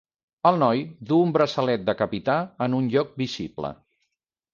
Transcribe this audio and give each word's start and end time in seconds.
El 0.49 0.55
noi 0.61 0.79
duu 1.09 1.19
un 1.25 1.33
braçalet 1.35 1.83
de 1.89 1.95
capità 1.99 2.37
en 2.67 2.77
un 2.79 2.87
lloc 2.95 3.13
visible. 3.23 3.71